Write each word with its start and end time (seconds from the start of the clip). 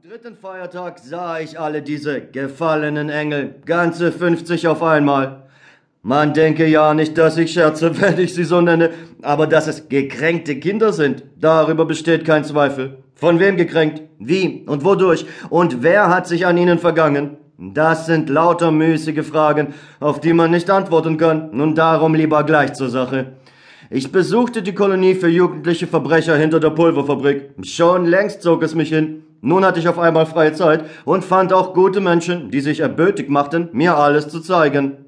Am 0.00 0.10
dritten 0.10 0.36
Feiertag 0.36 1.00
sah 1.00 1.40
ich 1.40 1.58
alle 1.58 1.82
diese 1.82 2.20
gefallenen 2.20 3.08
Engel, 3.10 3.56
ganze 3.66 4.12
50 4.12 4.68
auf 4.68 4.80
einmal. 4.80 5.42
Man 6.02 6.34
denke 6.34 6.66
ja 6.66 6.94
nicht, 6.94 7.18
dass 7.18 7.36
ich 7.36 7.52
scherze, 7.52 8.00
wenn 8.00 8.16
ich 8.20 8.32
sie 8.32 8.44
so 8.44 8.60
nenne, 8.60 8.90
aber 9.22 9.48
dass 9.48 9.66
es 9.66 9.88
gekränkte 9.88 10.60
Kinder 10.60 10.92
sind, 10.92 11.24
darüber 11.36 11.84
besteht 11.84 12.24
kein 12.24 12.44
Zweifel. 12.44 12.98
Von 13.16 13.40
wem 13.40 13.56
gekränkt? 13.56 14.02
Wie 14.20 14.64
und 14.66 14.84
wodurch? 14.84 15.26
Und 15.50 15.82
wer 15.82 16.08
hat 16.08 16.28
sich 16.28 16.46
an 16.46 16.58
ihnen 16.58 16.78
vergangen? 16.78 17.36
Das 17.58 18.06
sind 18.06 18.28
lauter 18.28 18.70
müßige 18.70 19.26
Fragen, 19.26 19.74
auf 19.98 20.20
die 20.20 20.32
man 20.32 20.52
nicht 20.52 20.70
antworten 20.70 21.16
kann, 21.16 21.50
nun 21.52 21.74
darum 21.74 22.14
lieber 22.14 22.44
gleich 22.44 22.74
zur 22.74 22.88
Sache. 22.88 23.32
Ich 23.90 24.12
besuchte 24.12 24.62
die 24.62 24.74
Kolonie 24.74 25.14
für 25.14 25.28
jugendliche 25.28 25.88
Verbrecher 25.88 26.36
hinter 26.36 26.60
der 26.60 26.70
Pulverfabrik. 26.70 27.50
Schon 27.62 28.06
längst 28.06 28.42
zog 28.42 28.62
es 28.62 28.76
mich 28.76 28.90
hin. 28.90 29.24
Nun 29.40 29.64
hatte 29.64 29.78
ich 29.78 29.88
auf 29.88 29.98
einmal 29.98 30.26
freie 30.26 30.52
Zeit 30.52 30.84
und 31.04 31.24
fand 31.24 31.52
auch 31.52 31.74
gute 31.74 32.00
Menschen, 32.00 32.50
die 32.50 32.60
sich 32.60 32.80
erbötig 32.80 33.28
machten, 33.28 33.68
mir 33.72 33.96
alles 33.96 34.28
zu 34.28 34.40
zeigen. 34.40 35.04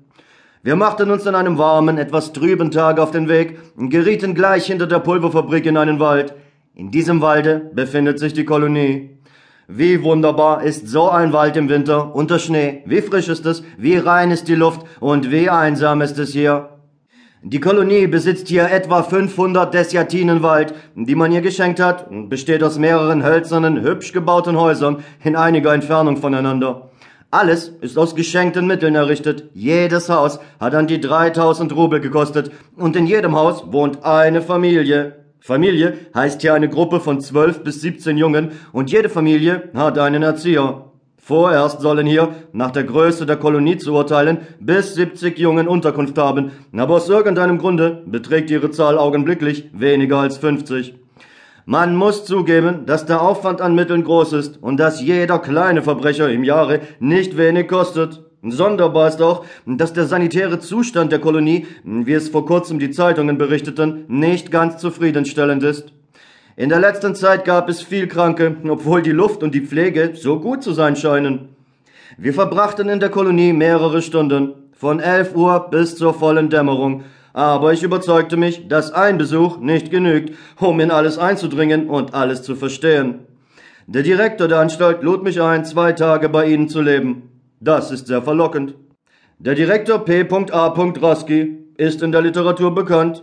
Wir 0.63 0.77
machten 0.77 1.11
uns 1.11 1.27
an 1.27 1.35
einem 1.35 1.59
warmen, 1.59 1.99
etwas 1.99 2.33
trüben 2.33 2.71
Tag 2.71 2.99
auf 3.01 3.11
den 3.11 3.29
Weg 3.29 3.59
und 3.77 3.89
gerieten 3.89 4.35
gleich 4.35 4.67
hinter 4.67 4.87
der 4.87 4.99
Pulverfabrik 4.99 5.67
in 5.67 5.77
einen 5.77 5.99
Wald. 6.01 6.35
In 6.75 6.91
diesem 6.91 7.23
Walde 7.23 7.71
befindet 7.75 8.19
sich 8.19 8.35
die 8.35 8.45
Kolonie. 8.45 9.19
Wie 9.67 10.03
wunderbar 10.03 10.63
ist 10.63 10.89
so 10.89 11.09
ein 11.09 11.33
Wald 11.33 11.57
im 11.57 11.69
Winter 11.69 12.15
unter 12.15 12.39
Schnee. 12.39 12.83
Wie 12.87 13.01
frisch 13.01 13.29
ist 13.29 13.47
es, 13.47 13.63
wie 13.79 13.97
rein 13.97 14.31
ist 14.31 14.49
die 14.49 14.55
Luft 14.55 14.83
und 15.01 15.31
wie 15.31 15.49
einsam 15.49 16.03
ist 16.03 16.19
es 16.19 16.33
hier. 16.33 16.80
Die 17.43 17.59
Kolonie 17.59 18.07
besitzt 18.07 18.49
hier 18.49 18.71
etwa 18.71 19.03
500 19.03 19.73
Desjatinen 19.73 20.43
Wald, 20.43 20.75
die 20.95 21.15
man 21.15 21.33
ihr 21.33 21.41
geschenkt 21.41 21.81
hat 21.81 22.11
und 22.11 22.29
besteht 22.29 22.63
aus 22.63 22.79
mehreren 22.79 23.25
hölzernen, 23.25 23.81
hübsch 23.81 24.13
gebauten 24.13 24.59
Häusern 24.59 25.03
in 25.25 25.37
einiger 25.37 25.73
Entfernung 25.73 26.19
voneinander. 26.19 26.91
Alles 27.31 27.73
ist 27.81 27.97
aus 27.97 28.15
geschenkten 28.15 28.67
Mitteln 28.67 28.95
errichtet. 28.95 29.45
Jedes 29.55 30.11
Haus 30.11 30.39
hat 30.61 30.75
an 30.75 30.87
die 30.87 31.01
3000 31.01 31.75
Rubel 31.75 32.01
gekostet 32.01 32.53
und 32.77 32.95
in 32.95 33.07
jedem 33.07 33.35
Haus 33.35 33.73
wohnt 33.73 34.05
eine 34.05 34.43
Familie. 34.43 35.25
Familie 35.41 35.97
heißt 36.15 36.43
hier 36.43 36.53
eine 36.53 36.69
Gruppe 36.69 37.01
von 37.01 37.23
12 37.23 37.65
bis 37.65 37.81
17 37.81 38.19
Jungen 38.19 38.51
und 38.73 38.91
jede 38.91 39.09
Familie 39.09 39.71
hat 39.73 39.99
einen 39.99 40.23
Erzieher. 40.23 40.90
Vorerst 41.23 41.83
sollen 41.83 42.07
hier, 42.07 42.31
nach 42.53 42.71
der 42.71 42.85
Größe 42.85 43.27
der 43.27 43.37
Kolonie 43.37 43.77
zu 43.77 43.93
urteilen, 43.93 44.39
bis 44.59 44.95
70 44.95 45.39
Jungen 45.39 45.69
Unterkunft 45.69 46.17
haben, 46.17 46.51
aber 46.73 46.95
aus 46.95 47.11
irgendeinem 47.11 47.59
Grunde 47.59 48.03
beträgt 48.07 48.51
ihre 48.51 48.71
Zahl 48.71 48.97
augenblicklich 48.97 49.69
weniger 49.73 50.19
als 50.19 50.39
50. 50.39 50.95
Man 51.67 51.95
muss 51.95 52.25
zugeben, 52.25 52.87
dass 52.87 53.05
der 53.05 53.21
Aufwand 53.21 53.61
an 53.61 53.75
Mitteln 53.75 54.03
groß 54.03 54.33
ist 54.33 54.63
und 54.63 54.79
dass 54.79 55.03
jeder 55.03 55.39
kleine 55.39 55.83
Verbrecher 55.83 56.31
im 56.31 56.43
Jahre 56.43 56.81
nicht 57.01 57.37
wenig 57.37 57.69
kostet. 57.69 58.23
Sonderbar 58.43 59.09
ist 59.09 59.21
auch, 59.21 59.45
dass 59.67 59.93
der 59.93 60.07
sanitäre 60.07 60.59
Zustand 60.59 61.13
der 61.13 61.19
Kolonie, 61.19 61.67
wie 61.85 62.15
es 62.15 62.31
vor 62.31 62.47
kurzem 62.47 62.79
die 62.79 62.91
Zeitungen 62.91 63.37
berichteten, 63.37 64.07
nicht 64.09 64.51
ganz 64.51 64.79
zufriedenstellend 64.79 65.63
ist. 65.63 65.93
In 66.61 66.69
der 66.69 66.79
letzten 66.79 67.15
Zeit 67.15 67.47
gab 67.47 67.71
es 67.71 67.81
viel 67.81 68.07
Kranke, 68.07 68.55
obwohl 68.69 69.01
die 69.01 69.13
Luft 69.13 69.43
und 69.43 69.55
die 69.55 69.63
Pflege 69.63 70.11
so 70.13 70.39
gut 70.39 70.63
zu 70.63 70.73
sein 70.73 70.95
scheinen. 70.95 71.49
Wir 72.19 72.35
verbrachten 72.35 72.91
in 72.91 73.01
der 73.01 73.09
Kolonie 73.09 73.55
mehrere 73.55 74.03
Stunden, 74.03 74.53
von 74.75 75.01
11 75.01 75.35
Uhr 75.35 75.71
bis 75.71 75.97
zur 75.97 76.13
vollen 76.13 76.51
Dämmerung, 76.51 77.05
aber 77.33 77.73
ich 77.73 77.83
überzeugte 77.83 78.37
mich, 78.37 78.69
dass 78.69 78.93
ein 78.93 79.17
Besuch 79.17 79.57
nicht 79.57 79.91
genügt, 79.91 80.37
um 80.59 80.79
in 80.81 80.91
alles 80.91 81.17
einzudringen 81.17 81.89
und 81.89 82.13
alles 82.13 82.43
zu 82.43 82.55
verstehen. 82.55 83.21
Der 83.87 84.03
Direktor 84.03 84.47
der 84.47 84.59
Anstalt 84.59 85.03
lud 85.03 85.23
mich 85.23 85.41
ein, 85.41 85.65
zwei 85.65 85.93
Tage 85.93 86.29
bei 86.29 86.45
Ihnen 86.45 86.69
zu 86.69 86.83
leben. 86.83 87.31
Das 87.61 87.91
ist 87.91 88.07
sehr 88.07 88.21
verlockend. 88.21 88.75
Der 89.39 89.55
Direktor 89.55 90.05
P.A. 90.05 90.67
Raski 90.67 91.57
ist 91.79 92.03
in 92.03 92.13
der 92.13 92.21
Literatur 92.21 92.75
bekannt 92.75 93.23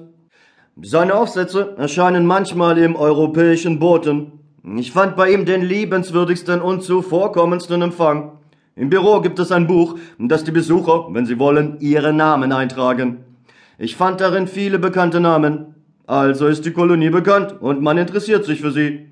seine 0.82 1.16
Aufsätze 1.16 1.76
erscheinen 1.78 2.26
manchmal 2.26 2.78
im 2.78 2.96
europäischen 2.96 3.80
Boten. 3.80 4.34
Ich 4.78 4.92
fand 4.92 5.16
bei 5.16 5.32
ihm 5.32 5.46
den 5.46 5.64
liebenswürdigsten 5.64 6.62
und 6.62 6.84
zuvorkommendsten 6.84 7.82
Empfang. 7.82 8.34
Im 8.76 8.90
Büro 8.90 9.22
gibt 9.22 9.40
es 9.40 9.52
ein 9.52 9.66
Buch, 9.66 9.98
das 10.20 10.44
die 10.44 10.52
Besucher, 10.52 11.08
wenn 11.10 11.26
sie 11.26 11.40
wollen, 11.40 11.78
ihre 11.80 12.14
Namen 12.14 12.52
eintragen. 12.52 13.24
Ich 13.80 13.96
fand 13.96 14.22
darin 14.22 14.48
viele 14.48 14.78
bekannte 14.78 15.20
Namen. 15.20 15.76
Also 16.06 16.48
ist 16.48 16.66
die 16.66 16.72
Kolonie 16.72 17.10
bekannt 17.10 17.56
und 17.60 17.82
man 17.82 17.98
interessiert 17.98 18.46
sich 18.46 18.62
für 18.62 18.72
sie. 18.72 19.08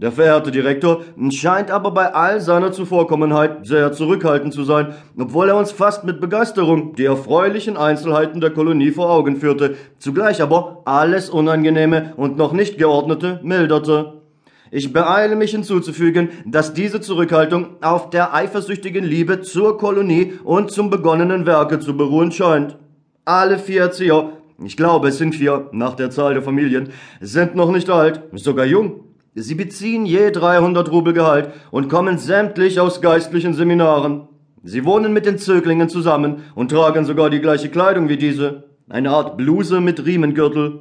Der 0.00 0.12
verehrte 0.12 0.52
Direktor 0.52 1.02
scheint 1.30 1.72
aber 1.72 1.90
bei 1.90 2.14
all 2.14 2.40
seiner 2.40 2.70
Zuvorkommenheit 2.70 3.66
sehr 3.66 3.90
zurückhaltend 3.90 4.54
zu 4.54 4.62
sein, 4.62 4.94
obwohl 5.18 5.48
er 5.48 5.56
uns 5.56 5.72
fast 5.72 6.04
mit 6.04 6.20
Begeisterung 6.20 6.94
die 6.94 7.04
erfreulichen 7.04 7.76
Einzelheiten 7.76 8.40
der 8.40 8.50
Kolonie 8.50 8.92
vor 8.92 9.10
Augen 9.10 9.38
führte, 9.38 9.74
zugleich 9.98 10.40
aber 10.40 10.82
alles 10.84 11.30
Unangenehme 11.30 12.12
und 12.16 12.36
noch 12.36 12.52
nicht 12.52 12.78
geordnete 12.78 13.40
milderte. 13.42 14.22
Ich 14.70 14.92
beeile 14.92 15.34
mich 15.34 15.50
hinzuzufügen, 15.50 16.28
dass 16.46 16.74
diese 16.74 17.00
Zurückhaltung 17.00 17.70
auf 17.80 18.08
der 18.10 18.32
eifersüchtigen 18.32 19.04
Liebe 19.04 19.40
zur 19.40 19.78
Kolonie 19.78 20.34
und 20.44 20.70
zum 20.70 20.90
begonnenen 20.90 21.44
Werke 21.44 21.80
zu 21.80 21.96
beruhen 21.96 22.30
scheint. 22.30 22.76
Alle 23.24 23.58
vier 23.58 23.80
Erzieher, 23.80 24.30
ich 24.64 24.76
glaube 24.76 25.08
es 25.08 25.18
sind 25.18 25.34
vier 25.34 25.70
nach 25.72 25.96
der 25.96 26.10
Zahl 26.10 26.34
der 26.34 26.42
Familien, 26.44 26.90
sind 27.20 27.56
noch 27.56 27.72
nicht 27.72 27.90
alt, 27.90 28.22
sogar 28.34 28.64
jung 28.64 29.07
Sie 29.34 29.54
beziehen 29.54 30.06
je 30.06 30.30
300 30.30 30.90
Rubel 30.90 31.12
Gehalt 31.12 31.50
und 31.70 31.88
kommen 31.88 32.18
sämtlich 32.18 32.80
aus 32.80 33.00
geistlichen 33.00 33.54
Seminaren. 33.54 34.28
Sie 34.64 34.84
wohnen 34.84 35.12
mit 35.12 35.26
den 35.26 35.38
Zöglingen 35.38 35.88
zusammen 35.88 36.42
und 36.54 36.70
tragen 36.70 37.04
sogar 37.04 37.30
die 37.30 37.40
gleiche 37.40 37.68
Kleidung 37.68 38.08
wie 38.08 38.16
diese. 38.16 38.64
Eine 38.88 39.10
Art 39.10 39.36
Bluse 39.36 39.80
mit 39.80 40.04
Riemengürtel. 40.04 40.80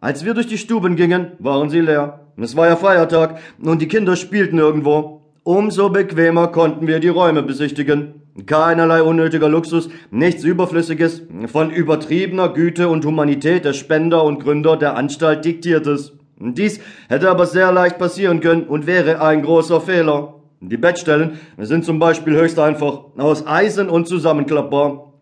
Als 0.00 0.24
wir 0.24 0.34
durch 0.34 0.46
die 0.46 0.58
Stuben 0.58 0.96
gingen, 0.96 1.32
waren 1.38 1.70
sie 1.70 1.80
leer. 1.80 2.20
Es 2.36 2.56
war 2.56 2.68
ja 2.68 2.76
Feiertag 2.76 3.38
und 3.60 3.80
die 3.80 3.88
Kinder 3.88 4.16
spielten 4.16 4.58
irgendwo. 4.58 5.22
Umso 5.42 5.88
bequemer 5.88 6.48
konnten 6.48 6.86
wir 6.86 7.00
die 7.00 7.08
Räume 7.08 7.42
besichtigen. 7.42 8.14
Keinerlei 8.46 9.02
unnötiger 9.02 9.48
Luxus, 9.48 9.88
nichts 10.10 10.44
Überflüssiges, 10.44 11.22
von 11.46 11.70
übertriebener 11.70 12.50
Güte 12.50 12.88
und 12.88 13.04
Humanität 13.04 13.64
der 13.64 13.72
Spender 13.72 14.22
und 14.24 14.40
Gründer 14.40 14.76
der 14.76 14.96
Anstalt 14.96 15.44
diktiertes. 15.44 16.17
Dies 16.40 16.80
hätte 17.08 17.30
aber 17.30 17.46
sehr 17.46 17.72
leicht 17.72 17.98
passieren 17.98 18.40
können 18.40 18.64
und 18.64 18.86
wäre 18.86 19.20
ein 19.20 19.42
großer 19.42 19.80
Fehler. 19.80 20.34
Die 20.60 20.76
Bettstellen 20.76 21.38
sind 21.56 21.84
zum 21.84 21.98
Beispiel 21.98 22.36
höchst 22.36 22.58
einfach 22.58 23.06
aus 23.16 23.46
Eisen 23.46 23.88
und 23.88 24.06
zusammenklappbar. 24.06 25.12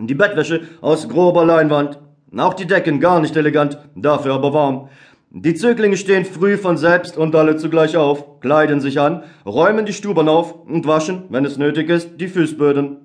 Die 0.00 0.14
Bettwäsche 0.14 0.62
aus 0.80 1.08
grober 1.08 1.44
Leinwand. 1.44 1.98
Auch 2.36 2.54
die 2.54 2.66
Decken 2.66 3.00
gar 3.00 3.20
nicht 3.20 3.36
elegant, 3.36 3.78
dafür 3.94 4.34
aber 4.34 4.54
warm. 4.54 4.88
Die 5.30 5.54
Zöglinge 5.54 5.96
stehen 5.96 6.24
früh 6.24 6.56
von 6.56 6.76
selbst 6.76 7.16
und 7.16 7.34
alle 7.34 7.56
zugleich 7.56 7.96
auf, 7.96 8.40
kleiden 8.40 8.80
sich 8.80 9.00
an, 9.00 9.22
räumen 9.46 9.86
die 9.86 9.92
Stuben 9.92 10.28
auf 10.28 10.54
und 10.66 10.86
waschen, 10.86 11.24
wenn 11.30 11.44
es 11.44 11.56
nötig 11.58 11.88
ist, 11.88 12.20
die 12.20 12.28
Fußböden. 12.28 13.01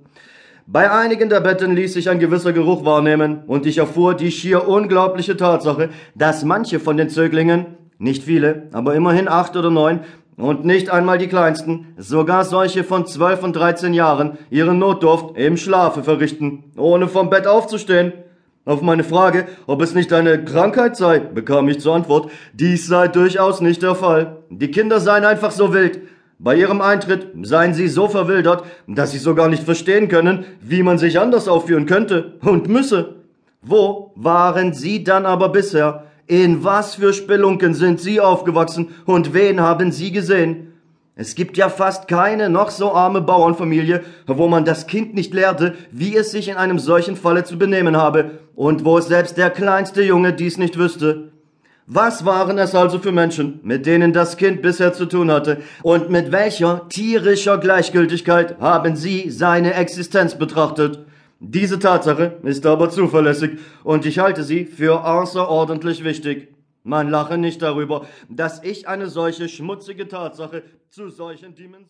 Bei 0.69 0.91
einigen 0.91 1.29
der 1.29 1.39
Betten 1.39 1.78
ließ 1.78 1.94
sich 1.94 2.09
ein 2.09 2.19
gewisser 2.19 2.51
Geruch 2.51 2.83
wahrnehmen, 2.83 3.44
und 3.47 3.66
ich 3.66 3.78
erfuhr 3.78 4.16
die 4.16 4.31
schier 4.31 4.67
unglaubliche 4.67 5.38
Tatsache, 5.38 5.91
dass 6.13 6.44
manche 6.44 6.81
von 6.81 6.97
den 6.97 7.07
Zöglingen, 7.07 7.78
nicht 8.00 8.23
viele, 8.23 8.63
aber 8.73 8.94
immerhin 8.94 9.29
acht 9.29 9.55
oder 9.55 9.72
neun, 9.72 10.01
und 10.35 10.66
nicht 10.66 10.89
einmal 10.89 11.19
die 11.19 11.29
kleinsten, 11.29 11.94
sogar 11.95 12.44
solche 12.44 12.83
von 12.83 13.05
zwölf 13.05 13.44
und 13.44 13.55
dreizehn 13.55 13.94
Jahren, 13.94 14.38
ihren 14.50 14.78
Notdurft 14.78 15.38
im 15.38 15.55
Schlafe 15.55 16.03
verrichten, 16.03 16.66
ohne 16.75 17.07
vom 17.07 17.29
Bett 17.29 17.47
aufzustehen. 17.47 18.11
Auf 18.66 18.81
meine 18.81 19.05
Frage, 19.05 19.45
ob 19.67 19.81
es 19.81 19.95
nicht 19.95 20.11
eine 20.11 20.44
Krankheit 20.44 20.97
sei, 20.97 21.19
bekam 21.19 21.69
ich 21.69 21.79
zur 21.79 21.95
Antwort, 21.95 22.29
dies 22.51 22.88
sei 22.88 23.07
durchaus 23.07 23.61
nicht 23.61 23.84
der 23.84 23.95
Fall. 23.95 24.39
Die 24.49 24.69
Kinder 24.69 24.99
seien 24.99 25.23
einfach 25.23 25.51
so 25.51 25.73
wild, 25.73 26.01
bei 26.39 26.55
ihrem 26.55 26.81
Eintritt 26.81 27.29
seien 27.41 27.73
sie 27.73 27.87
so 27.87 28.07
verwildert, 28.07 28.63
dass 28.87 29.11
sie 29.11 29.17
sogar 29.17 29.47
nicht 29.47 29.63
verstehen 29.63 30.07
können, 30.07 30.45
wie 30.61 30.84
man 30.84 30.99
sich 30.99 31.19
anders 31.19 31.47
aufführen 31.47 31.87
könnte 31.87 32.34
und 32.41 32.67
müsse. 32.67 33.16
Wo 33.61 34.11
waren 34.16 34.73
sie 34.73 35.03
dann 35.03 35.25
aber 35.25 35.49
bisher? 35.49 36.03
In 36.28 36.63
was 36.63 36.95
für 36.95 37.13
Spelunken 37.13 37.73
sind 37.73 37.99
sie 37.99 38.22
aufgewachsen 38.22 38.89
und 39.05 39.34
wen 39.34 39.61
haben 39.61 39.91
sie 39.91 40.11
gesehen? 40.11 40.73
Es 41.16 41.34
gibt 41.34 41.57
ja 41.57 41.69
fast 41.69 42.07
keine 42.07 42.47
noch 42.47 42.69
so 42.69 42.93
arme 42.93 43.22
Bauernfamilie, 43.22 44.03
wo 44.28 44.47
man 44.47 44.66
das 44.66 44.85
Kind 44.85 45.16
nicht 45.16 45.33
lehrte, 45.33 45.73
wie 45.91 46.16
es 46.16 46.29
sich 46.29 46.49
in 46.49 46.57
einem 46.57 46.78
solchen 46.78 47.16
Falle 47.16 47.43
zu 47.43 47.57
benehmen 47.57 47.97
habe, 47.97 48.40
und 48.53 48.85
wo 48.85 48.99
selbst 48.99 49.37
der 49.37 49.49
kleinste 49.49 50.03
Junge 50.03 50.33
dies 50.33 50.59
nicht 50.59 50.78
wüsste. 50.78 51.31
Was 51.89 52.25
waren 52.25 52.57
es 52.57 52.75
also 52.75 52.99
für 52.99 53.13
Menschen, 53.13 53.61
mit 53.63 53.85
denen 53.85 54.11
das 54.11 54.35
Kind 54.35 54.61
bisher 54.61 54.91
zu 54.91 55.05
tun 55.05 55.31
hatte, 55.31 55.61
und 55.84 56.09
mit 56.09 56.34
welcher 56.34 56.89
tierischer 56.89 57.57
Gleichgültigkeit 57.59 58.59
haben 58.59 58.97
sie 58.97 59.29
seine 59.29 59.73
Existenz 59.73 60.37
betrachtet? 60.37 61.05
Diese 61.39 61.79
Tatsache 61.79 62.39
ist 62.43 62.66
aber 62.66 62.89
zuverlässig, 62.89 63.59
und 63.85 64.05
ich 64.05 64.19
halte 64.19 64.43
sie 64.43 64.66
für 64.66 65.05
außerordentlich 65.05 66.03
wichtig. 66.03 66.49
Man 66.84 67.09
lache 67.09 67.37
nicht 67.37 67.61
darüber, 67.61 68.05
dass 68.28 68.61
ich 68.61 68.90
eine 68.90 69.07
solche 69.07 69.47
schmutzige 69.47 70.09
Tatsache 70.09 70.63
zu 70.90 71.07
solchen 71.07 71.55
Dimensionen 71.55 71.85